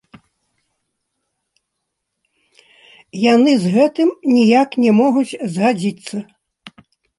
Яны 3.25 3.55
з 3.67 3.75
гэтым 3.75 4.09
ніяк 4.33 4.69
не 4.87 4.91
могуць 5.03 5.29
згадзіцца. 5.53 6.15